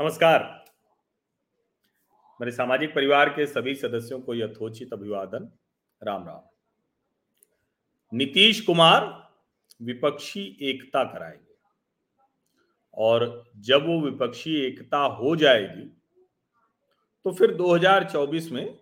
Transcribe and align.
नमस्कार। 0.00 0.42
मेरे 2.40 2.52
सामाजिक 2.52 2.94
परिवार 2.94 3.28
के 3.28 3.46
सभी 3.46 3.74
सदस्यों 3.74 4.20
को 4.20 4.34
यथोचित 4.34 4.92
अभिवादन। 4.92 5.50
राम 6.02 6.24
राम। 6.28 6.40
नीतीश 8.12 8.60
कुमार 8.60 9.04
विपक्षी 9.82 10.56
एकता 10.62 11.04
कराएँगे 11.04 11.54
और 12.94 13.44
जब 13.56 13.86
वो 13.86 14.00
विपक्षी 14.00 14.56
एकता 14.56 14.98
हो 14.98 15.36
जाएगी 15.36 15.84
तो 17.26 17.32
फिर 17.32 17.54
2024 17.54 18.50
में 18.52 18.78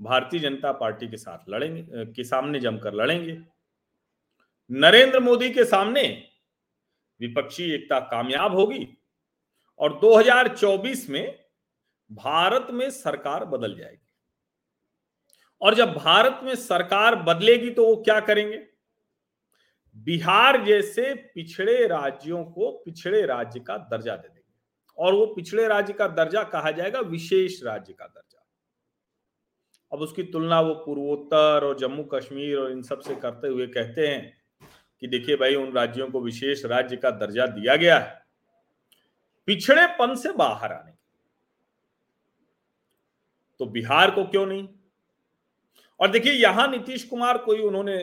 भारतीय 0.00 0.40
जनता 0.40 0.72
पार्टी 0.72 1.08
के 1.08 1.16
साथ 1.16 1.38
लड़ेंगे 1.48 2.06
के 2.06 2.24
सामने 2.24 2.60
जमकर 2.60 2.94
लड़ेंगे। 2.94 3.40
नरेंद्र 4.70 5.20
मोदी 5.20 5.50
के 5.50 5.64
सामने 5.64 6.28
विपक्षी 7.20 7.72
एकता 7.72 8.00
कामयाब 8.00 8.54
होगी। 8.54 8.96
और 9.78 9.98
2024 10.00 11.10
में 11.10 11.44
भारत 12.12 12.66
में 12.70 12.90
सरकार 12.90 13.44
बदल 13.44 13.76
जाएगी। 13.76 14.00
और 15.62 15.74
जब 15.74 15.92
भारत 15.92 16.40
में 16.42 16.54
सरकार 16.54 17.16
बदलेगी 17.16 17.70
तो 17.70 17.86
वो 17.86 17.96
क्या 17.96 18.20
करेंगे? 18.20 18.66
बिहार 19.96 20.64
जैसे 20.64 21.14
पिछड़े 21.14 21.86
राज्यों 21.86 22.44
को 22.44 22.70
पिछड़े 22.70 23.26
राज्य 23.26 23.60
का 23.60 23.76
दर्जा 23.76 24.16
दे 24.16 24.28
देंगे। 24.28 24.52
और 24.98 25.14
वो 25.14 25.26
पिछड़े 25.26 25.68
राज्य 25.68 25.92
का 25.92 26.08
दर्जा 26.08 26.42
कहा 26.42 26.70
जाएगा, 26.70 27.00
विशेष 27.00 27.62
राज्य 27.62 27.92
का 27.92 28.06
दर्जा। 28.06 28.46
अब 29.92 30.00
उसकी 30.00 30.22
तुलना 30.22 30.60
वो 30.60 30.74
पूर्वोत्तर 30.74 31.64
और 31.64 31.78
जम्मू 31.78 32.04
कश्मीर 32.04 32.58
और 32.58 32.72
इन 32.72 32.82
सबसे 32.82 33.14
करते 33.14 33.48
हुए 33.48 33.66
कहते 33.66 34.06
हैं 34.08 34.42
कि 35.00 35.06
देखिए 35.06 35.36
भाई, 35.36 35.54
उन 35.54 35.72
राज्यों 35.72 36.10
को 36.10 36.20
विशेष 36.20 36.64
राज्य 36.64 36.96
का 36.96 37.10
दर्जा 37.10 37.46
दिया 37.46 37.76
गया 37.76 37.98
है। 37.98 38.23
पिछड़ेपन 39.48 40.14
से 40.14 40.32
बाहर 40.32 40.72
आने 40.72 40.92
तो 43.60 43.66
बिहार 43.66 44.10
को 44.10 44.24
क्यों 44.24 44.44
नहीं? 44.46 44.68
और 46.00 46.10
देखिए, 46.10 46.32
यहाँ 46.32 46.66
नीतीश 46.68 47.04
कुमार 47.04 47.38
कोई 47.38 47.60
उन्होंने 47.60 47.96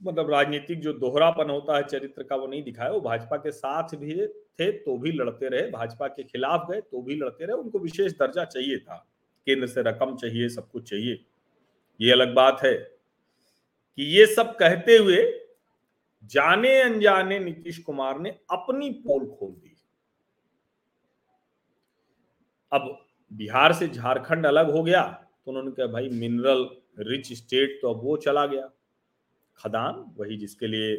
मतलब 0.00 0.30
राजनीतिक 0.30 0.80
जो 0.80 0.92
दोहरापन 0.92 1.50
होता 1.50 1.76
है 1.76 1.82
चरित्र 1.82 2.22
का, 2.22 2.36
वो 2.36 2.46
नहीं 2.46 2.62
दिखाया। 2.62 2.90
वो 2.90 3.00
भाजपा 3.00 3.36
के 3.36 3.50
साथ 3.50 3.94
भी 3.96 4.26
थे 4.26 4.70
तो 4.72 4.96
भी 4.98 5.12
लड़ते 5.12 5.48
रहे। 5.48 5.70
भाजपा 5.70 6.08
के 6.08 6.22
खिलाफ 6.22 6.66
गए 6.70 6.80
तो 6.80 7.02
भी 7.02 7.14
लड़ते 7.16 7.44
रहे। 7.44 7.56
उनको 7.56 7.78
विशेष 7.78 8.12
दर्जा 8.12 8.44
चाहिए 8.44 8.78
था। 8.78 8.96
केंद्र 9.46 9.66
से 9.66 9.82
रकम 9.82 10.16
चाहिए, 10.16 10.48
सब 10.48 10.70
कुछ 10.70 10.90
चाहिए। 10.90 11.24
ये 12.00 12.12
अलग 12.12 12.34
बात 12.34 12.60
है 12.64 12.74
कि 12.74 14.04
ये 14.16 14.26
सब 14.26 14.56
कहते 14.56 14.96
हुए 14.96 15.22
जाने 16.24 16.80
अनजाने 16.80 17.38
नीतीश 17.38 17.78
कुमार 17.78 18.18
ने 18.18 18.30
अपनी 18.50 18.90
पोल 18.90 19.26
खोल 19.28 19.50
दी। 19.50 19.73
अब 22.72 22.96
बिहार 23.30 23.72
से 23.72 23.88
झारखंड 23.88 24.46
अलग 24.46 24.70
हो 24.70 24.82
गया 24.82 25.02
तो 25.02 25.50
उन्होंने 25.50 25.70
कहा 25.70 25.86
भाई 25.86 26.08
मिनरल 26.10 26.68
रिच 27.00 27.32
स्टेट 27.32 27.78
तो 27.82 27.92
अब 27.94 28.00
वो 28.04 28.16
चला 28.16 28.44
गया। 28.46 28.70
खदान 29.58 30.04
वही 30.18 30.36
जिसके 30.36 30.66
लिए 30.66 30.94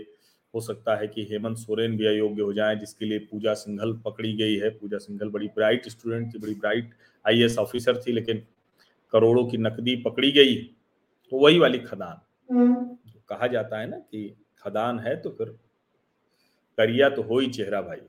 हो 0.53 0.61
सकता 0.61 0.95
है 0.95 1.07
कि 1.07 1.23
हेमंत 1.31 1.57
सोरेन 1.57 1.97
भी 1.97 2.05
अयोग्य 2.07 2.41
हो 2.41 2.53
जाए 2.53 2.75
जिसके 2.75 3.05
लिए 3.05 3.19
पूजा 3.31 3.53
सिंघल 3.53 3.94
पकड़ी 4.05 4.33
गई 4.33 4.55
है। 4.55 4.69
पूजा 4.69 4.97
सिंघल 4.97 5.30
बड़ी 5.30 5.47
ब्राइट 5.47 5.88
स्टूडेंट 5.89 6.33
थी 6.33 6.39
बड़ी 6.39 6.53
ब्राइट 6.55 6.94
आईएएस 7.25 7.57
ऑफिसर 7.57 8.02
थी 8.02 8.11
लेकिन 8.11 8.44
करोड़ों 9.13 9.45
की 9.45 9.57
नकदी 9.57 9.95
पकड़ी 9.95 10.31
गई 10.31 10.55
तो 11.31 11.38
वही 11.38 11.59
वाली 11.59 11.79
खदान। 11.79 12.22
तो 12.50 13.19
कहा 13.29 13.47
जाता 13.47 13.79
है 13.79 13.89
ना 13.89 13.97
कि 13.97 14.27
खदान 14.59 15.00
है 15.00 15.16
तो 15.22 15.29
फिर 15.29 15.50
करिया 16.77 17.09
तो 17.09 17.22
हो 17.22 17.39
ही 17.39 17.47
चेहरा 17.50 17.81
भाई। 17.81 18.02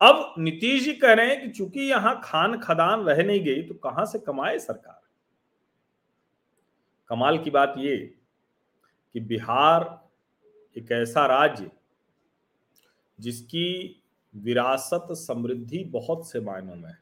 अब 0.00 0.34
नीतीश 0.38 0.84
जी 0.84 0.92
कह 0.92 1.12
रहे 1.12 1.26
हैं 1.26 1.42
कि 1.42 1.48
चूँकि 1.48 1.80
यहाँ 1.80 2.20
खान 2.24 2.60
खदान 2.60 3.00
रह 3.00 3.22
नहीं 3.22 3.40
गई 3.40 3.62
तो 3.62 3.74
कहाँ 3.74 4.06
से 4.06 4.18
कमाए 4.18 4.58
सरकार? 4.58 5.00
कमाल 7.08 7.38
की 7.38 7.50
बात 7.50 7.74
ये 7.78 7.96
कि 9.12 9.20
बिहार 9.20 10.08
एक 10.76 10.92
ऐसा 10.92 11.26
राज्य 11.26 11.70
जिसकी 13.20 14.02
विरासत 14.36 15.06
समृद्धि 15.10 15.84
बहुत 15.84 16.30
से 16.30 16.40
मायनों 16.40 16.74
में 16.74 16.96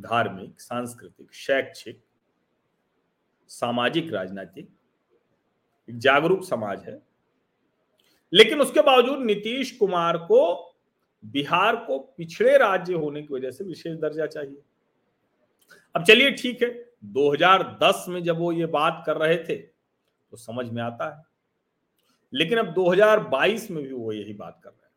धार्मिक, 0.00 0.60
सांस्कृतिक, 0.60 1.34
शैक्षिक, 1.34 2.04
सामाजिक, 3.48 4.12
राजनीतिक, 4.12 4.68
एक 5.90 5.98
जागरूक 5.98 6.44
समाज 6.44 6.84
है। 6.84 7.02
लेकिन 8.32 8.60
उसके 8.60 8.80
बावजूद 8.80 9.18
नीतीश 9.18 9.72
कुमार 9.72 10.16
को 10.16 10.67
बिहार 11.24 11.76
को 11.76 11.98
पिछड़े 11.98 12.56
राज्य 12.58 12.94
होने 12.94 13.22
की 13.22 13.34
वजह 13.34 13.50
से 13.50 13.64
विशेष 13.64 13.98
दर्जा 13.98 14.26
चाहिए। 14.26 14.62
अब 15.94 16.04
चलिए 16.04 16.30
ठीक 16.30 16.62
है 16.62 16.70
2010 17.04 18.04
में 18.08 18.22
जब 18.22 18.38
वो 18.38 18.52
ये 18.52 18.66
बात 18.66 19.02
कर 19.06 19.16
रहे 19.16 19.36
थे 19.38 19.56
तो 19.56 20.36
समझ 20.36 20.66
में 20.66 20.82
आता 20.82 21.16
है। 21.16 21.22
लेकिन 22.32 22.58
अब 22.58 22.72
2022 22.74 23.70
में 23.70 23.82
भी 23.84 23.92
वो 23.92 24.12
यही 24.12 24.32
बात 24.32 24.60
कर 24.64 24.70
रहे 24.70 24.86
हैं। 24.86 24.92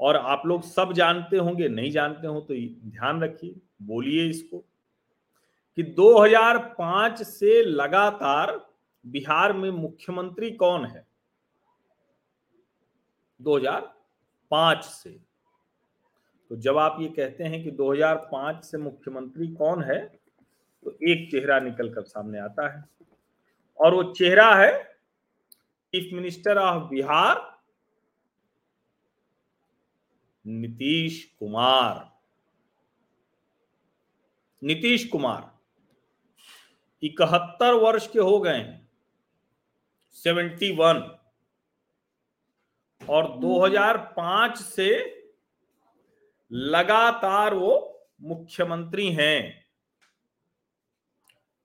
और 0.00 0.16
आप 0.16 0.42
लोग 0.46 0.62
सब 0.62 0.92
जानते 0.92 1.36
होंगे, 1.36 1.68
नहीं 1.68 1.90
जानते 1.90 2.26
हो 2.26 2.40
तो 2.40 2.54
ध्यान 2.90 3.22
रखिए, 3.22 3.54
बोलिए 3.82 4.28
इसको 4.28 4.58
कि 5.78 5.82
2005 5.82 7.22
से 7.22 7.62
लगातार 7.62 8.60
बिहार 9.04 9.52
में 9.52 9.70
मुख्यमंत्री 9.70 10.50
कौन 10.50 10.84
है? 10.84 11.06
2005 13.40 13.93
से। 14.82 15.10
तो 16.50 16.56
जब 16.56 16.78
आप 16.78 16.96
ये 17.00 17.08
कहते 17.08 17.44
हैं 17.44 17.62
कि 17.64 17.70
2005 17.72 18.64
से 18.64 18.78
मुख्यमंत्री 18.78 19.48
कौन 19.48 19.82
है 19.84 19.98
तो 20.84 20.96
एक 21.08 21.30
चेहरा 21.30 21.58
निकल 21.60 21.88
कर 21.94 22.02
सामने 22.04 22.38
आता 22.38 22.68
है। 22.68 22.84
और 23.78 23.94
वो 23.94 24.02
चेहरा 24.12 24.54
है 24.54 24.82
chief 25.94 26.12
minister 26.12 26.58
of 26.58 26.88
Bihar, 26.90 27.36
Nitish 30.44 31.24
Kumar. 31.38 32.12
Nitish 34.62 35.08
Kumar 35.08 35.52
इकहत्तर 37.02 37.74
वर्ष 37.74 38.06
के 38.08 38.18
हो 38.18 38.38
गए 38.40 38.56
हैं, 38.56 38.88
सेवेंटी 40.16 40.70
वन। 40.76 41.00
और 43.00 43.26
2005 43.38 44.56
से 44.56 44.90
लगातार 46.50 47.54
वो 47.54 47.72
मुख्यमंत्री 48.22 49.08
हैं। 49.12 49.64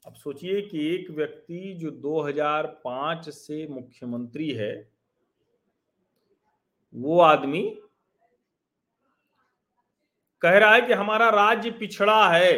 अब 0.05 0.13
सोचिए 0.13 0.61
कि 0.61 0.85
एक 0.95 1.09
व्यक्ति 1.11 1.73
जो 1.79 1.91
2005 2.01 3.29
से 3.29 3.67
मुख्यमंत्री 3.67 4.49
है 4.51 4.73
वो 6.95 7.19
आदमी 7.21 7.61
कह 10.41 10.57
रहा 10.57 10.73
है 10.73 10.81
कि 10.81 10.93
हमारा 10.93 11.29
राज्य 11.29 11.71
पिछड़ा 11.71 12.27
है। 12.29 12.53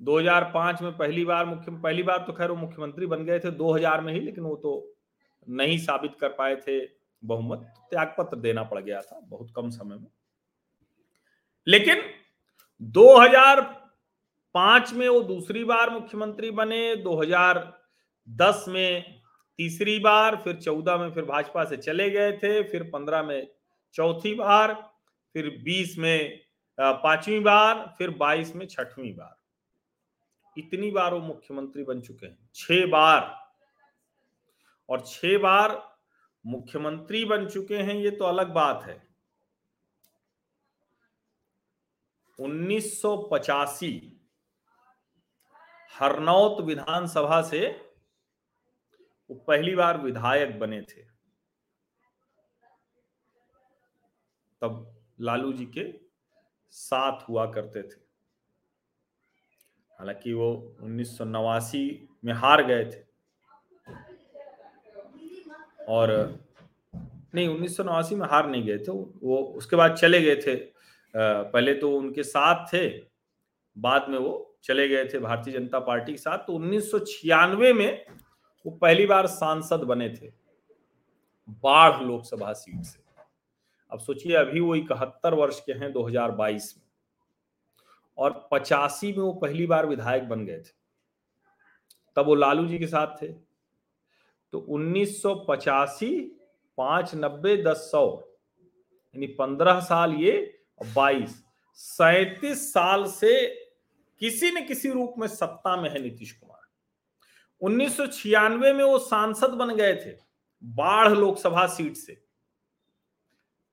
2005 0.00 0.82
में 0.82 0.96
पहली 0.96 1.24
बार 1.24 1.46
मुख्य 1.46 1.72
पहली 1.72 2.02
बार 2.02 2.18
तो 2.18 2.32
खैर 2.32 2.50
वो 2.50 2.56
मुख्यमंत्री 2.56 3.06
बन 3.06 3.24
गए 3.24 3.38
थे 3.38 3.50
2000 3.50 4.00
में 4.00 4.12
ही 4.12 4.20
लेकिन 4.20 4.44
वो 4.44 4.56
तो 4.56 4.72
नहीं 5.48 5.78
साबित 5.78 6.14
कर 6.20 6.28
पाए 6.28 6.56
थे। 6.56 7.01
बहुमत 7.24 7.74
त्याग 7.90 8.14
पत्र 8.18 8.36
देना 8.36 8.62
पड़ 8.62 8.80
गया 8.80 9.00
था 9.00 9.20
बहुत 9.20 9.52
कम 9.56 9.70
समय 9.70 9.96
में। 9.96 10.06
लेकिन 11.66 12.02
2005 12.82 14.92
में 14.92 15.08
वो 15.08 15.20
दूसरी 15.20 15.64
बार 15.64 15.90
मुख्यमंत्री 15.90 16.50
बने 16.50 16.96
2010 16.96 18.64
में 18.68 19.20
तीसरी 19.58 19.98
बार, 19.98 20.36
फिर 20.36 20.56
14 20.56 20.96
में 20.96 21.12
फिर 21.12 21.24
भाजपा 21.24 21.64
से 21.64 21.76
चले 21.76 22.10
गए 22.10 22.32
थे, 22.32 22.62
फिर 22.62 22.90
15 22.92 23.22
में 23.22 23.48
चौथी 23.94 24.34
बार, 24.34 24.90
फिर 25.32 25.60
20 25.62 25.98
में 25.98 26.40
पांचवी 26.80 27.40
बार, 27.40 27.94
फिर 27.98 28.10
22 28.10 28.56
में 28.56 28.66
छठवीं 28.66 29.14
बार। 29.14 29.36
इतनी 30.58 30.90
बार 30.90 31.14
वो 31.14 31.20
मुख्यमंत्री 31.20 31.84
बन 31.84 32.00
चुके 32.00 32.26
हैं। 32.26 32.48
छह 32.54 32.86
बार। 32.86 33.48
और 34.88 35.00
छह 35.00 35.38
बार 35.38 35.91
मुख्यमंत्री 36.46 37.24
बन 37.24 37.48
चुके 37.48 37.76
हैं, 37.76 37.94
ये 37.94 38.10
तो 38.10 38.24
अलग 38.24 38.48
बात 38.48 38.82
है। 38.82 39.08
1985 42.38 44.20
हरनौत 46.00 46.64
विधानसभा 46.64 47.42
से 47.42 47.92
वो 49.30 49.34
पहली 49.34 49.74
बार 49.74 49.98
विधायक 49.98 50.58
बने 50.58 50.82
थे। 50.82 51.02
तब 54.60 55.02
लालू 55.20 55.52
जी 55.52 55.66
के 55.66 56.00
साथ 56.70 57.28
हुआ 57.28 57.46
करते 57.46 57.82
थे। 57.82 58.00
हालाँकि 59.98 60.32
वो 60.32 60.76
उन्नीस 60.80 61.18
सौ 61.18 61.24
नवासी 61.24 62.08
में 62.24 62.32
हार 62.32 62.62
गए 62.62 62.84
थे। 62.84 63.11
और 65.88 66.10
नहीं, 67.34 67.48
उन्नीस 67.48 67.80
में 67.80 68.26
हार 68.26 68.48
नहीं 68.48 68.62
गए 68.64 68.78
थे, 68.78 68.92
वो 68.92 69.36
उसके 69.56 69.76
बाद 69.76 69.94
चले 69.94 70.20
गए 70.20 70.36
थे। 70.36 70.54
पहले 71.14 71.74
तो 71.74 71.90
उनके 71.96 72.22
साथ 72.22 72.66
थे, 72.72 72.88
बाद 73.76 74.06
में 74.08 74.18
वो 74.18 74.56
चले 74.64 74.88
गए 74.88 75.04
थे 75.04 75.18
भारतीय 75.18 75.54
जनता 75.54 75.78
पार्टी 75.80 76.12
के 76.12 76.18
साथ। 76.18 76.38
तो 76.38 76.52
उन्नीस 76.52 76.90
सौ 76.90 76.98
छियानवे 76.98 77.72
में 77.72 78.04
वो 78.64 78.70
पहली 78.72 79.06
बार 79.06 79.26
सांसद 79.26 79.84
बने 79.84 80.08
थे, 80.10 80.32
बाढ़ 81.48 82.02
लोकसभा 82.02 82.52
सीट 82.52 82.82
से। 82.82 83.00
अब 83.92 83.98
सोचिए, 83.98 84.34
अभी 84.34 84.60
वो 84.60 84.74
इकहत्तर 84.74 85.34
वर्ष 85.34 85.60
के 85.60 85.72
हैं 85.72 85.92
2022 85.92 86.74
में। 86.76 86.84
और 88.18 88.48
पचासी 88.52 89.12
में 89.12 89.18
वो 89.18 89.32
पहली 89.34 89.66
बार 89.66 89.86
विधायक 89.86 90.28
बन 90.28 90.44
गए 90.46 90.58
थे। 90.58 90.72
तब 92.16 92.26
वो 92.26 92.34
लालू 92.34 92.66
जी 92.66 92.78
के 92.78 92.86
साथ 92.86 93.22
थे 93.22 93.28
तो 94.52 94.58
उन्नीस 94.58 95.22
सौ 95.22 95.34
पचासी, 95.48 96.20
पाँच 96.78 97.14
नब्बे, 97.14 97.56
दस 97.56 97.88
सौ, 97.92 98.34
यानी 99.14 99.26
पंद्रह 99.26 99.80
साल 99.80 100.14
ये 100.14 100.64
बाईस। 100.94 101.42
सैतीस 101.74 102.72
साल 102.72 103.06
से 103.06 103.46
किसी 104.20 104.50
न 104.50 104.66
किसी 104.66 104.90
रूप 104.90 105.14
में 105.18 105.26
सत्ता 105.28 105.76
में 105.76 105.90
है 105.90 106.02
नीतीश 106.02 106.32
कुमार। 106.32 106.60
उन्नीस 107.60 107.96
सौ 107.96 108.06
छियानवे 108.06 108.72
में 108.72 108.84
वो 108.84 108.98
सांसद 108.98 109.50
बन 109.50 109.74
गए 109.74 109.94
थे, 109.96 110.16
बाढ़ 110.62 111.12
लोकसभा 111.12 111.66
सीट 111.66 111.96
से। 111.96 112.22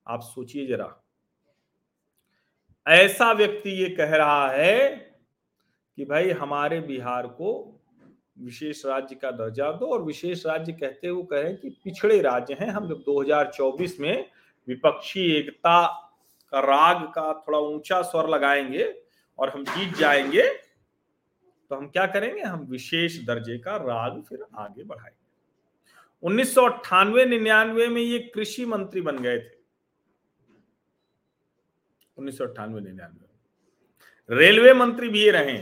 आप 0.06 0.20
सोचिए 0.20 0.66
जरा। 0.66 0.94
ऐसा 2.86 3.32
व्यक्ति 3.32 3.70
ये 3.70 3.90
कह 3.90 4.16
रहा 4.16 4.48
है 4.48 4.88
कि 5.96 6.04
भाई 6.04 6.30
हमारे 6.30 6.80
बिहार 6.80 7.26
को 7.26 7.79
विशेष 8.40 8.84
राज्य 8.86 9.14
का 9.14 9.30
दर्जा 9.30 9.70
दो 9.72 9.86
और 9.86 10.02
विशेष 10.02 10.44
राज्य 10.46 10.72
कहते 10.72 11.08
हुए 11.08 11.22
कहें 11.22 11.56
कि 11.56 11.70
पिछड़े 11.84 12.20
राज्य 12.22 12.56
हैं। 12.60 12.68
हम 12.68 12.88
जब 12.88 13.02
2024 13.04 13.98
में 14.00 14.30
विपक्षी 14.68 15.24
एकता 15.32 15.86
का 16.52 16.60
राग 16.60 17.06
का 17.08 17.32
थोड़ा 17.48 17.58
ऊँचा 17.58 18.00
स्वर 18.02 18.28
लगाएँगे 18.28 18.84
और 19.38 19.50
हम 19.50 19.64
जीत 19.64 19.96
जाएँगे 19.96 20.48
तो 21.70 21.76
हम 21.76 21.88
क्या 21.88 22.06
करेंगे? 22.06 22.42
हम 22.42 22.66
विशेष 22.70 23.18
दर्जे 23.24 23.58
का 23.58 23.76
राग 23.76 24.22
फिर 24.28 24.44
आगे 24.56 24.84
बढ़ाएँगे। 24.84 25.18
उन्नीस 26.22 26.54
सौ 26.54 26.64
अट्ठानवे 26.64 27.24
निन्यानवे 27.24 27.88
में 27.88 28.00
ये 28.02 28.18
कृषि 28.34 28.64
मंत्री 28.66 29.00
बन 29.00 29.18
गए 29.18 29.38
थे। 29.38 29.58
उन्नीस 32.16 32.38
सौ 32.38 32.44
अट्ठानवे 32.44 32.80
निन्यानवे 32.80 34.36
रेलवे 34.36 34.72
मंत्री 34.74 35.08
भी 35.08 35.22
ये 35.22 35.30
रहे 35.30 35.58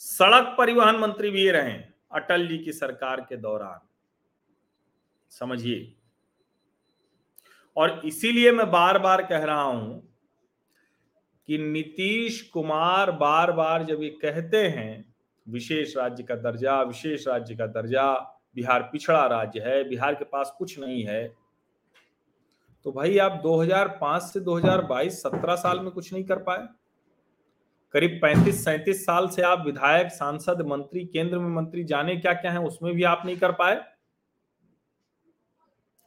सड़क 0.00 0.54
परिवहन 0.58 0.96
मंत्री 0.96 1.30
भी 1.30 1.50
रहे 1.50 1.72
अटल 2.12 2.46
जी 2.48 2.58
की 2.58 2.72
सरकार 2.72 3.20
के 3.20 3.36
दौरान। 3.36 3.80
समझिए। 5.30 5.94
और 7.76 8.00
इसीलिए 8.04 8.52
मैं 8.52 8.70
बार 8.70 8.98
बार 8.98 9.22
कह 9.22 9.44
रहा 9.44 9.62
हूँ 9.62 10.00
कि 11.48 11.58
नीतीश 11.58 12.40
कुमार 12.42 13.10
बार 13.12 13.52
बार 13.52 13.84
जब 13.84 14.02
ये 14.02 14.08
कहते 14.22 14.66
हैं, 14.68 15.14
विशेष 15.46 15.96
राज्य 15.96 16.22
का 16.22 16.34
दर्जा, 16.34 16.80
विशेष 16.82 17.26
राज्य 17.28 17.54
का 17.54 17.66
दर्जा, 17.66 18.12
बिहार 18.54 18.82
पिछड़ा 18.82 19.26
राज्य 19.26 19.60
है, 19.60 19.88
बिहार 19.88 20.14
के 20.14 20.24
पास 20.24 20.54
कुछ 20.58 20.78
नहीं 20.78 21.04
है 21.04 21.26
तो 22.86 22.92
भाई 22.92 23.18
आप 23.18 23.40
2005 23.42 24.22
से 24.22 24.40
2022 24.40 25.22
17 25.22 25.56
साल 25.56 25.80
में 25.80 25.90
कुछ 25.90 26.12
नहीं 26.12 26.24
कर 26.24 26.38
पाए। 26.38 26.66
करीब 27.92 28.20
35 28.22 28.64
सैंतीस 28.64 29.06
साल 29.06 29.28
से 29.28 29.42
आप 29.42 29.66
विधायक, 29.66 30.08
सांसद, 30.08 30.62
मंत्री, 30.62 31.04
केंद्र 31.04 31.38
में 31.38 31.50
मंत्री 31.50 31.84
जाने 31.84 32.16
क्या 32.16 32.32
क्या 32.32 32.52
है, 32.52 32.60
उसमें 32.60 32.94
भी 32.94 33.02
आप 33.02 33.22
नहीं 33.24 33.36
कर 33.36 33.52
पाए? 33.52 33.84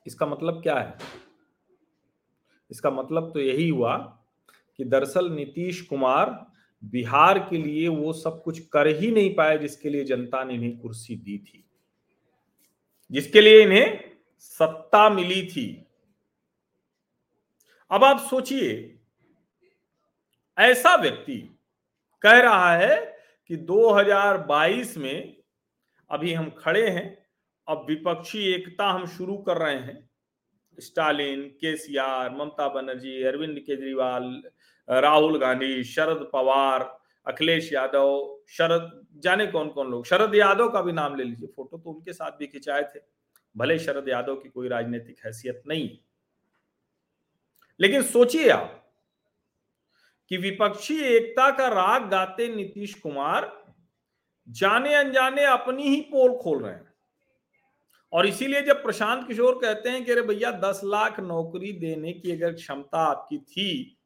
इसका 0.08 0.26
मतलब 0.26 0.64
क्या 0.64 0.80
है? 0.80 0.98
इसका 2.72 2.92
मतलब 2.92 3.32
तो 3.34 3.40
यही 3.40 3.70
हुआ 3.70 3.98
कि 4.78 4.84
दरअसल 4.86 5.32
नीतीश 5.32 5.82
कुमार 5.82 6.52
बिहार 6.84 7.40
के 7.40 7.58
लिए 7.58 7.88
वो 7.88 8.14
सब 8.14 8.44
कुछ 8.44 8.60
कर 8.60 8.88
ही 8.88 9.12
नहीं 9.12 9.36
पाए, 9.36 9.58
जिसके 9.58 9.90
लिए 9.90 10.04
जनता 10.04 10.44
ने 10.44 10.54
इन्हें 10.54 10.80
कुर्सी 10.80 11.16
दी 11.16 11.38
थी। 11.38 11.66
जिसके 13.12 13.42
लिए 13.42 13.64
इन्हें 13.64 14.12
सत्ता 14.40 15.10
मिली 15.10 15.48
थी। 15.48 15.86
अब 17.92 18.04
आप 18.04 18.20
सोचिए, 18.20 19.00
ऐसा 20.58 20.96
व्यक्ति 20.96 21.58
कह 22.24 22.40
रहा 22.40 22.76
है 22.76 23.18
कि 23.48 23.56
2022 23.56 24.98
में 24.98 25.38
अभी 26.10 26.34
हम 26.34 26.50
खड़े 26.50 26.90
हैं, 26.90 27.26
अब 27.68 27.86
विपक्षी 27.90 28.54
एकता 28.54 28.86
हम 28.86 29.06
शुरू 29.06 29.38
कर 29.38 29.58
रहे 29.58 29.76
हैं। 29.76 30.10
स्टालिन, 30.80 31.42
केसीआर, 31.42 32.30
ममता 32.30 32.68
बनर्जी, 32.68 33.24
अरविंद 33.24 33.60
केजरीवाल, 33.60 34.44
राहुल 34.90 35.38
गांधी, 35.38 35.84
शरद 35.84 36.30
पवार, 36.34 37.00
अखिलेश 37.28 37.74
यादव, 37.74 38.40
शरद, 38.50 39.08
जाने 39.16 39.48
कौन 39.48 39.70
कौन 39.70 39.92
लोग? 39.92 40.06
शरद 40.06 40.36
यादव 40.36 40.70
का 40.70 40.82
भी 40.82 40.92
नाम 40.92 41.16
ले 41.16 41.24
लीजिए, 41.24 41.48
फ़ोटो 41.48 41.78
तो 41.78 41.90
उनके 41.90 42.14
साथ 42.14 42.32
भी 42.32 42.48
खिंचाए 42.48 42.84
थे। 42.84 43.00
भले 43.58 43.80
शरद 43.80 44.10
यादव 44.10 44.36
की 44.36 44.50
कोई 44.50 44.68
राजनीतिक 44.68 45.18
हैसियत 45.26 45.64
नहीं 45.68 45.98
लेकिन 47.80 48.02
सोचिए 48.02 48.50
आप 48.50 48.81
कि 50.32 50.38
विपक्षी 50.38 51.00
एकता 51.00 51.50
का 51.52 51.68
राग 51.68 52.10
गाते 52.10 52.48
नीतीश 52.56 52.94
कुमार 52.94 53.66
जाने 54.50 54.94
अनजाने 54.96 55.46
अपनी 55.46 55.84
ही 55.84 56.02
पोल 56.02 56.36
खोल 56.36 56.64
रहे 56.64 56.74
हैं। 56.74 56.94
और 58.14 58.26
इसीलिए 58.26 58.62
जब 58.62 58.84
प्रशांत 58.84 59.28
किशोर 59.28 59.56
कहते 59.56 59.90
हैं 59.90 60.06
कि 60.06 60.12
अरे 60.12 60.22
भैया, 60.22 60.52
दस 60.52 60.82
लाख 60.84 61.20
नौकरी 61.20 61.72
देने 61.72 62.14
की 62.14 62.32
अगर 62.32 62.54
क्षमता 62.54 62.98
आपकी 62.98 63.38
थी 63.38 63.98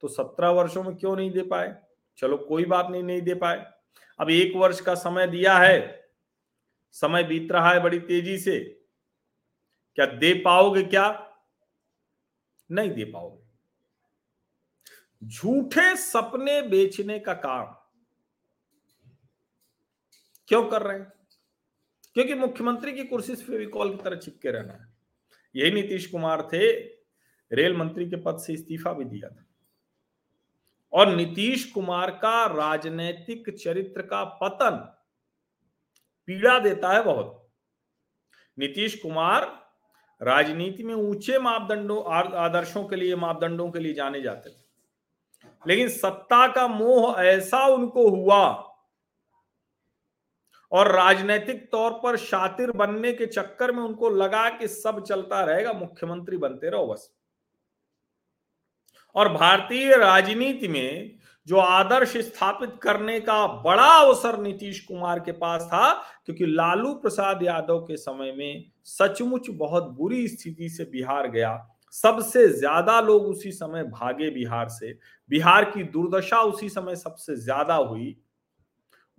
तो 0.00 0.08
सत्रह 0.08 0.48
वर्षों 0.48 0.82
में 0.82 0.96
क्यों 0.96 1.16
नहीं 1.16 1.30
दे 1.30 1.42
पाए? 1.42 1.76
चलो, 2.18 2.36
कोई 2.36 2.64
बात 2.64 2.88
नहीं 2.90 3.02
नहीं 3.02 3.22
दे 3.22 3.34
पाए। 3.34 3.72
अब 4.20 4.30
एक 4.30 4.56
वर्ष 4.56 4.80
का 4.80 4.94
समय 4.94 5.26
दिया 5.26 5.58
है। 5.58 6.08
समय 6.92 7.24
बीत 7.24 7.52
रहा 7.52 7.72
है 7.72 7.80
बड़ी 7.80 7.98
तेज़ी 8.00 8.38
से। 8.38 8.58
क्या 9.94 10.06
दे 10.06 10.34
पाओगे 10.34 10.82
क्या? 10.82 11.36
नहीं 12.70 12.90
दे 12.90 13.04
पाओगे। 13.04 13.47
झूठे 15.24 15.96
सपने 15.96 16.62
बेचने 16.62 17.18
का 17.18 17.34
काम। 17.34 17.66
क्यों 20.48 20.64
कर 20.66 20.82
रहे 20.82 20.98
हैं? 20.98 21.12
क्योंकि 22.14 22.34
मुख्यमंत्री 22.34 22.92
की 22.92 23.04
कुर्सी 23.04 23.36
से 23.36 23.44
फेविकॉल 23.44 23.96
की 23.96 24.02
तरह 24.02 24.16
चिपके 24.16 24.50
रहना 24.50 24.72
है। 24.72 24.94
यही 25.56 25.70
नीतीश 25.70 26.06
कुमार 26.06 26.42
थे, 26.42 26.72
रेल 27.52 27.76
मंत्री 27.76 28.10
के 28.10 28.16
पद 28.16 28.38
से 28.38 28.52
इस्तीफा 28.52 28.92
भी 28.92 29.04
दिया 29.04 29.28
था। 29.28 29.44
और 30.92 31.16
नीतीश 31.16 31.64
कुमार 31.64 32.10
का 32.10 32.46
राजनैतिक 32.46 33.56
चरित्र 33.58 34.02
का 34.02 34.24
पतन 34.24 34.76
पीड़ा 36.26 36.58
देता 36.58 36.92
है 36.92 37.02
बहुत। 37.02 37.50
नीतीश 38.58 39.02
कुमार 39.02 39.70
राजनीति 40.22 40.82
में 40.84 40.94
ऊँचे 40.94 41.38
मापदंडों, 41.38 42.04
आदर्शों 42.36 42.84
के 42.84 42.96
लिए, 42.96 43.16
मापदंडों 43.16 43.70
के 43.70 43.78
लिए 43.78 43.94
जाने 43.94 44.22
जाते 44.22 44.50
थे। 44.50 44.67
लेकिन 45.68 45.88
सत्ता 45.88 46.46
का 46.48 46.66
मोह 46.68 47.20
ऐसा 47.20 47.66
उनको 47.66 48.08
हुआ। 48.10 48.64
और 50.72 50.90
राजनीतिक 50.92 51.70
तौर 51.72 51.90
पर 52.02 52.16
शातिर 52.16 52.70
बनने 52.70 53.12
के 53.12 53.26
चक्कर 53.26 53.72
में 53.72 53.82
उनको 53.82 54.10
लगा 54.10 54.48
कि 54.50 54.68
सब 54.68 55.02
चलता 55.04 55.44
रहेगा, 55.44 55.72
मुख्यमंत्री 55.72 56.36
बनते 56.36 56.70
रहो 56.70 56.86
बस। 56.86 57.10
और 59.14 59.32
भारतीय 59.32 59.96
राजनीति 59.96 60.68
में 60.68 61.18
जो 61.46 61.56
आदर्श 61.56 62.16
स्थापित 62.16 62.72
करने 62.82 63.20
का 63.20 63.46
बड़ा 63.46 63.88
अवसर 64.00 64.38
नीतीश 64.38 64.80
कुमार 64.80 65.20
के 65.20 65.32
पास 65.32 65.62
था, 65.62 65.92
क्योंकि 66.26 66.46
लालू 66.46 66.94
प्रसाद 66.94 67.42
यादव 67.42 67.80
के 67.80 67.96
समय 67.96 68.32
में 68.32 68.70
सचमुच 68.84 69.50
बहुत 69.50 69.88
बुरी 69.90 70.26
स्थिति 70.28 70.68
से 70.68 70.84
बिहार 70.84 71.28
गया। 71.28 71.77
सबसे 71.94 72.46
ज़्यादा 72.48 73.00
लोग 73.00 73.26
उसी 73.26 73.52
समय 73.52 73.84
भागे 73.84 74.30
बिहार 74.30 74.68
से। 74.68 74.92
बिहार 75.30 75.64
की 75.64 75.82
दुर्दशा 75.84 76.40
उसी 76.42 76.68
समय 76.68 76.96
सबसे 76.96 77.36
ज़्यादा 77.36 77.74
हुई। 77.74 78.16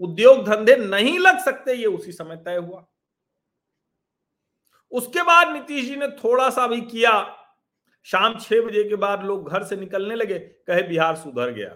उद्योग 0.02 0.46
धंधे 0.46 0.76
नहीं 0.78 1.18
लग 1.20 1.40
सकते, 1.40 1.74
ये 1.74 1.86
उसी 1.86 2.12
समय 2.12 2.36
तय 2.38 2.56
हुआ। 2.58 2.86
उसके 4.92 5.22
बाद 5.24 5.54
नीतीश 5.54 5.86
जी 5.86 5.96
ने 5.96 6.08
थोड़ा 6.16 6.50
सा 6.50 6.68
भी 6.68 6.82
किया। 6.84 7.12
शाम 8.08 8.38
छह 8.40 8.62
बजे 8.62 8.84
के 8.84 8.96
बाद 8.96 9.24
लोग 9.24 9.50
घर 9.50 9.64
से 9.64 9.76
निकलने 9.76 10.16
लगे, 10.16 10.40
कहे 10.40 10.84
बिहार 10.84 11.16
सुधर 11.16 11.52
गया। 11.52 11.76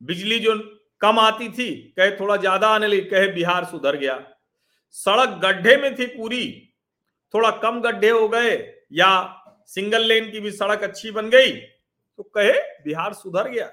बिजली 0.00 0.38
जो 0.38 0.54
कम 1.00 1.18
आती 1.18 1.48
थी, 1.48 1.70
कहे 1.96 2.10
थोड़ा 2.10 2.36
ज़्यादा 2.36 2.68
आने 2.68 2.86
लगी, 2.86 3.00
कहे 3.00 3.32
बिहार 3.32 3.64
सुधर 3.64 3.96
गया। 3.96 4.18
सड़क 4.96 5.38
गड्ढे 5.42 5.76
में 5.76 5.94
थी 5.94 6.06
पूरी। 6.08 6.46
थोड़ा 7.34 7.50
कम 7.58 7.80
गड्ढे 7.80 8.10
हो 8.10 8.28
गए 8.28 8.56
या 8.92 9.08
सिंगल 9.68 10.04
लेन 10.04 10.30
की 10.30 10.40
भी 10.40 10.50
सड़क 10.50 10.82
अच्छी 10.82 11.10
बन 11.10 11.28
गई 11.30 11.52
तो 11.52 12.22
कहे 12.24 12.52
बिहार 12.84 13.12
सुधर 13.14 13.48
गया। 13.48 13.70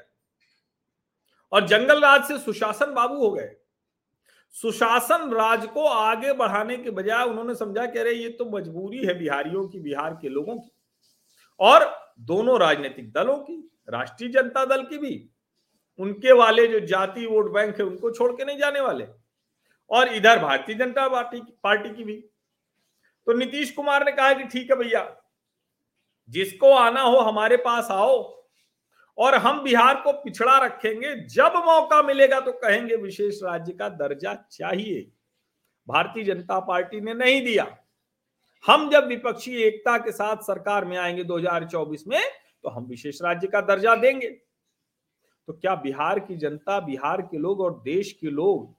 और 1.51 1.67
जंगल 1.67 2.01
राज 2.01 2.23
से 2.23 2.37
सुशासन 2.39 2.93
बाबू 2.93 3.15
हो 3.15 3.31
गए। 3.31 3.55
सुशासन 4.55 5.33
राज 5.33 5.65
को 5.65 5.85
आगे 5.85 6.33
बढ़ाने 6.33 6.77
के 6.77 6.91
बजाय 6.91 7.25
उन्होंने 7.25 7.55
समझा 7.55 7.85
कह 7.85 8.03
रहे 8.03 8.13
ये 8.13 8.29
तो 8.29 8.45
मजबूरी 8.49 9.05
है 9.05 9.17
बिहारियों 9.19 9.67
की, 9.67 9.79
बिहार 9.79 10.17
के 10.21 10.29
लोगों 10.29 10.57
की, 10.57 10.71
और 11.59 12.13
दोनों 12.21 12.59
राजनीतिक 12.59 13.11
दलों 13.11 13.37
की, 13.37 13.57
राष्ट्रीय 13.89 14.29
जनता 14.31 14.65
दल 14.65 14.83
की 14.83 14.97
भी। 14.97 15.29
उनके 15.99 16.31
वाले 16.31 16.67
जो 16.67 16.79
जाति 16.79 17.25
वोट 17.25 17.51
बैंक 17.53 17.79
है, 17.79 17.85
उनको 17.85 18.11
छोड़ 18.11 18.31
के 18.31 18.45
नहीं 18.45 18.57
जाने 18.57 18.79
वाले। 18.79 19.07
और 19.91 20.07
इधर 20.07 20.39
भारतीय 20.39 20.75
जनता 20.75 21.07
पार्टी 21.07 21.41
पार्टी 21.63 21.89
की 21.89 22.03
भी। 22.03 22.15
तो 22.15 23.33
नीतीश 23.33 23.71
कुमार 23.71 24.05
ने 24.05 24.11
कहा 24.11 24.33
कि 24.33 24.43
ठीक 24.43 24.71
है 24.71 24.77
भैया 24.77 25.01
जिसको 26.29 26.71
आना 26.71 27.01
हो 27.01 27.17
हमारे 27.17 27.57
पास 27.57 27.87
आओ। 27.91 28.35
और 29.17 29.35
हम 29.35 29.63
बिहार 29.63 30.01
को 30.01 30.11
पिछड़ा 30.11 30.57
रखेंगे। 30.57 31.15
जब 31.15 31.53
मौका 31.55 32.01
मिलेगा 32.03 32.39
तो 32.39 32.51
कहेंगे 32.51 32.95
विशेष 32.95 33.43
राज्य 33.43 33.73
का 33.73 33.89
दर्जा 33.89 34.33
चाहिए। 34.51 35.11
भारतीय 35.87 36.23
जनता 36.23 36.59
पार्टी 36.59 37.01
ने 37.01 37.13
नहीं 37.13 37.41
दिया। 37.45 37.77
हम 38.67 38.89
जब 38.89 39.07
विपक्षी 39.07 39.55
एकता 39.55 39.97
के 39.97 40.11
साथ 40.11 40.37
सरकार 40.37 40.85
में 40.85 40.97
आएँगे 40.97 41.23
2024 41.23 42.07
में 42.07 42.21
तो 42.63 42.69
हम 42.69 42.85
विशेष 42.85 43.21
राज्य 43.21 43.47
का 43.47 43.61
दर्जा 43.61 43.95
देंगे। 43.95 44.29
तो 45.47 45.53
क्या 45.53 45.75
बिहार 45.75 46.19
की 46.19 46.35
जनता, 46.35 46.79
बिहार 46.79 47.21
के 47.21 47.37
लोग 47.37 47.61
और 47.61 47.81
देश 47.81 48.11
के 48.11 48.27
लोग 48.27 48.74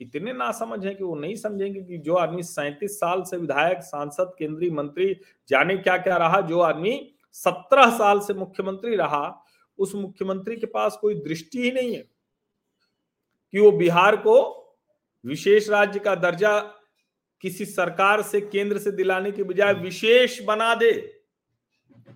इतने 0.00 0.32
ना 0.32 0.50
समझ 0.52 0.84
है 0.86 0.94
कि 0.94 1.04
वो 1.04 1.14
नहीं 1.14 1.34
समझेंगे 1.36 1.80
कि 1.82 1.98
जो 1.98 2.14
आदमी 2.14 2.42
सैंतीस 2.42 2.98
साल 3.00 3.22
से 3.22 3.36
विधायक, 3.36 3.78
सांसद, 3.78 4.32
केंद्रीय 4.38 4.70
मंत्री 4.70 5.14
जाने 5.48 5.76
क्या 5.76 5.96
क्या 5.98 6.16
रहा, 6.16 6.40
जो 6.40 6.60
आदमी 6.60 7.14
सत्रह 7.32 7.90
साल 7.90 8.20
से 8.20 8.34
मुख्यमंत्री 8.34 8.96
रहा, 8.96 9.44
उस 9.78 9.94
मुख्यमंत्री 9.94 10.56
के 10.56 10.66
पास 10.66 10.98
कोई 11.00 11.14
दृष्टि 11.14 11.62
ही 11.62 11.70
नहीं 11.70 11.94
है 11.96 12.02
कि 13.54 13.60
वो 13.60 13.70
बिहार 13.72 14.16
को 14.16 14.36
विशेष 15.24 15.68
राज्य 15.68 15.98
का 15.98 16.14
दर्जा 16.14 16.58
किसी 17.44 17.64
सरकार 17.64 18.22
से, 18.22 18.40
केंद्र 18.40 18.78
से 18.78 18.90
दिलाने 18.90 19.32
के 19.32 19.42
बजाय 19.42 19.74
विशेष 19.74 20.40
बना 20.42 20.74
दे। 20.74 20.92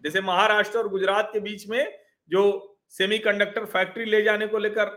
जैसे 0.05 0.21
महाराष्ट्र 0.21 0.79
और 0.79 0.89
गुजरात 0.89 1.31
के 1.33 1.41
बीच 1.41 1.69
में 1.69 1.99
जो 2.31 2.77
सेमीकंडक्टर 2.89 3.65
फैक्ट्री 3.65 4.05
ले 4.05 4.23
जाने 4.23 4.47
को 4.47 4.59
लेकर 4.59 4.91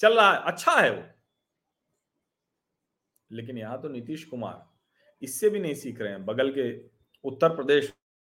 चल 0.00 0.14
रहा 0.14 0.32
है 0.32 0.42
अच्छा 0.44 0.72
है 0.72 0.90
वो। 0.90 1.02
लेकिन 3.32 3.58
यहाँ 3.58 3.80
तो 3.82 3.88
नीतीश 3.88 4.24
कुमार, 4.24 4.64
इससे 5.22 5.48
भी 5.50 5.60
नहीं 5.60 5.74
सीख 5.74 6.00
रहे 6.00 6.12
हैं। 6.12 6.24
बगल 6.26 6.50
के 6.50 6.70
उत्तर 7.24 7.54
प्रदेश 7.56 7.92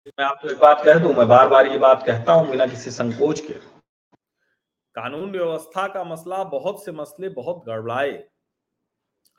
मैं 0.08 0.24
आपको 0.24 0.48
एक 0.48 0.58
बात 0.58 0.82
कह 0.84 0.98
दू, 0.98 1.08
मैं 1.08 1.26
बार 1.28 1.48
बार 1.48 1.66
ये 1.66 1.78
बात 1.78 2.02
कहता 2.06 2.32
हूँ 2.32 2.50
बिना 2.50 2.66
किसी 2.66 2.90
संकोच 2.92 3.40
के। 3.40 3.54
कानून 4.96 5.30
व्यवस्था 5.30 5.86
का 5.88 6.04
मसला, 6.04 6.42
बहुत 6.44 6.84
से 6.84 6.92
मसले 6.92 7.28
बहुत 7.30 7.62
गड़बड़ाए 7.66 8.12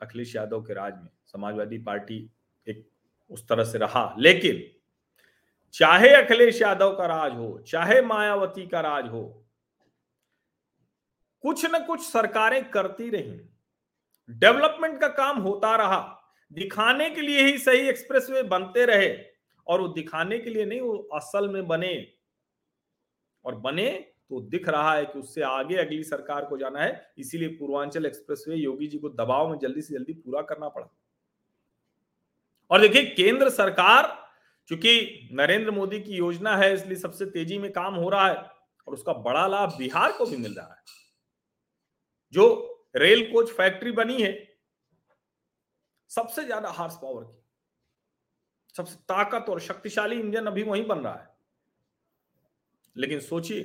अखिलेश 0.00 0.34
यादव 0.36 0.60
के 0.62 0.74
राज 0.74 0.94
में। 0.94 1.08
समाजवादी 1.26 1.78
पार्टी 1.80 2.18
एक 2.66 2.86
उस 3.30 3.48
तरह 3.48 3.64
से 3.64 3.78
रहा। 3.78 4.14
लेकिन 4.18 4.62
चाहे 5.74 6.08
अखिलेश 6.14 6.60
यादव 6.62 6.94
का 6.96 7.06
राज 7.06 7.32
हो, 7.32 7.58
चाहे 7.66 8.00
मायावती 8.02 8.66
का 8.66 8.80
राज 8.80 9.08
हो, 9.08 9.24
कुछ 11.44 11.64
न 11.66 11.84
कुछ 11.86 12.00
सरकारें 12.02 12.70
करती 12.70 13.08
रही। 13.10 13.40
डेवलपमेंट 14.30 15.00
का 15.00 15.08
काम 15.08 15.38
होता 15.38 15.76
रहा। 15.76 16.14
दिखाने 16.52 17.10
के 17.10 17.20
लिए 17.20 17.42
ही 17.42 17.58
सही 17.58 17.88
एक्सप्रेसवे 17.88 18.42
बनते 18.42 18.84
रहे 18.84 19.16
और 19.66 19.80
वो 19.80 19.88
दिखाने 19.88 20.38
के 20.38 20.50
लिए 20.50 20.64
नहीं, 20.64 20.80
वो 20.80 21.08
असल 21.14 21.48
में 21.48 21.66
बने। 21.66 22.12
और 23.44 23.54
बने 23.54 23.90
तो 24.30 24.40
दिख 24.40 24.68
रहा 24.68 24.94
है 24.94 25.04
कि 25.06 25.18
उससे 25.18 25.42
आगे 25.42 25.76
अगली 25.76 26.02
सरकार 26.04 26.44
को 26.44 26.58
जाना 26.58 26.80
है, 26.80 27.12
इसीलिए 27.18 27.48
पूर्वांचल 27.48 28.06
एक्सप्रेसवे 28.06 28.56
योगी 28.56 28.86
जी 28.86 28.98
को 28.98 29.08
दबाव 29.08 29.50
में 29.50 29.58
जल्दी 29.58 29.82
से 29.82 29.94
जल्दी 29.94 30.12
पूरा 30.12 30.42
करना 30.42 30.68
पड़ा। 30.68 30.86
और 32.70 32.80
देखिए, 32.80 33.04
केंद्र 33.04 33.50
सरकार, 33.50 34.28
चूँकि 34.68 35.28
नरेंद्र 35.32 35.70
मोदी 35.70 36.00
की 36.00 36.12
योजना 36.12 36.56
है, 36.56 36.74
इसलिए 36.74 36.96
सबसे 36.96 37.26
तेज़ी 37.26 37.58
में 37.58 37.72
काम 37.72 37.94
हो 37.94 38.08
रहा 38.08 38.26
है 38.28 38.36
और 38.86 38.94
उसका 38.94 39.12
बड़ा 39.12 39.46
लाभ 39.46 39.74
बिहार 39.78 40.12
को 40.12 40.26
भी 40.26 40.36
मिल 40.36 40.54
रहा 40.54 40.66
है। 40.66 40.82
जो 42.32 42.74
रेल 42.98 43.30
कोच 43.32 43.50
फैक्ट्री 43.52 43.92
बनी 43.92 44.22
है, 44.22 44.32
सबसे 46.10 46.44
ज़्यादा 46.44 46.68
हार्स 46.70 46.94
पावर 46.94 47.24
की, 47.24 47.42
सबसे 48.74 48.96
ताकत 49.08 49.48
और 49.50 49.60
शक्तिशाली 49.60 50.20
इंजन 50.20 50.46
अभी 50.46 50.62
वहीं 50.62 50.86
बन 50.86 50.98
रहा 50.98 51.14
है। 51.14 51.36
लेकिन 52.96 53.20
सोचिए 53.20 53.62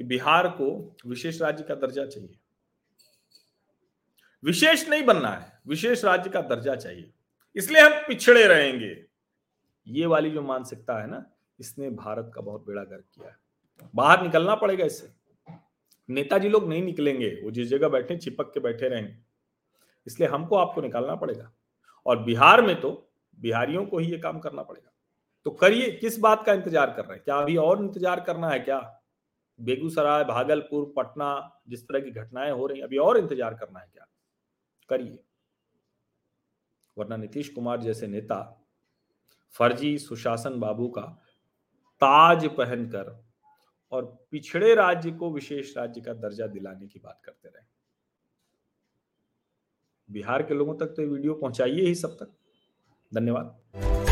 कि 0.00 0.04
बिहार 0.04 0.48
को 0.50 0.96
विशेष 1.06 1.40
राज्य 1.42 1.64
का 1.64 1.74
दर्जा 1.76 2.06
चाहिए। 2.06 2.38
विशेष 4.42 4.88
नहीं 4.88 5.02
बनना 5.02 5.30
है, 5.30 5.60
विशेष 5.66 6.04
राज्य 6.04 6.30
का 6.30 6.40
दर्जा 6.42 6.74
चाहिए। 6.76 7.12
इसलिए 7.56 7.82
हम 7.82 8.00
पिछड़े 8.06 8.46
रहेंगे। 8.46 8.94
ये 9.86 10.06
वाली 10.06 10.30
जो 10.30 10.42
मानसिकता 10.42 11.00
है 11.00 11.06
ना, 11.06 11.24
इसने 11.58 11.90
भारत 11.90 12.30
का 12.34 12.40
बहुत 12.40 12.66
बेड़ा 12.66 12.82
गर्क 12.84 13.04
किया 13.14 13.28
है। 13.28 13.36
बाहर 13.94 14.22
निकलना 14.22 14.54
पड़ेगा 14.54 14.84
इससे। 14.84 15.12
नेताजी 16.10 16.48
लोग 16.48 16.68
नहीं 16.68 16.82
निकलेंगे, 16.82 17.28
वो 17.44 17.50
जिस 17.50 17.68
जगह 17.68 17.88
बैठे 17.88 18.16
चिपक 18.16 18.50
के 18.54 18.60
बैठे 18.60 18.88
रहेंगे। 18.88 19.16
इसलिए 20.06 20.28
हमको 20.28 20.56
आपको 20.56 20.80
निकालना 20.80 21.14
पड़ेगा। 21.14 21.50
और 22.06 22.22
बिहार 22.22 22.62
में 22.62 22.80
तो 22.80 22.90
बिहारियों 23.38 23.84
को 23.86 23.98
ही 23.98 24.10
ये 24.10 24.18
काम 24.18 24.38
करना 24.38 24.62
पड़ेगा। 24.62 24.90
तो 25.46 25.50
करिए, 25.50 25.90
किस 25.90 26.18
बात 26.18 26.44
का 26.46 26.52
इंतज़ार 26.52 26.90
कर 26.90 27.04
रहे 27.04 27.14
हैं? 27.14 27.24
क्या 27.24 27.36
अभी 27.36 27.56
और 27.56 27.82
इंतज़ार 27.84 28.20
करना 28.20 28.48
है 28.48 28.58
क्या? 28.60 28.78
बेगूसराय, 29.58 30.24
भागलपुर, 30.24 30.92
पटना, 30.96 31.60
जिस 31.68 31.88
तरह 31.88 32.00
की 32.00 32.10
घटनाएँ 32.10 32.50
हो 32.50 32.66
रही 32.66 32.80
अभी 32.80 32.98
और 32.98 33.18
इंतज़ार 33.18 33.54
करना 33.54 33.80
है 33.80 33.88
क्या? 33.92 34.06
करिए। 34.88 35.18
वरना 36.96 37.16
नीतीश 37.16 37.48
कुमार 37.48 37.80
जैसे 37.80 38.06
नेता 38.06 38.38
फर्जी 39.54 39.98
सुशासन 39.98 40.58
बाबू 40.60 40.88
का 40.88 41.02
ताज 42.02 42.46
पहनकर 42.46 43.10
और 43.92 44.26
पिछड़े 44.30 44.74
राज्य 44.74 45.10
को 45.10 45.32
विशेष 45.32 45.76
राज्य 45.76 46.00
का 46.00 46.12
दर्जा 46.14 46.46
दिलाने 46.46 46.86
की 46.86 47.00
बात 47.04 47.20
करते 47.24 47.48
रहे। 47.48 47.64
बिहार 50.08 50.42
के 50.42 50.54
लोगों 50.54 50.74
तक 50.74 50.86
तो 50.86 51.02
ये 51.02 51.08
वीडियो 51.08 51.34
पहुंचाइए 51.34 51.86
ही 51.86 51.94
सब 51.94 52.14
तक। 52.14 52.36
धन्यवाद। 53.14 54.09